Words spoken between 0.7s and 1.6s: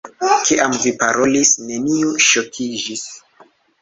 vi parolis,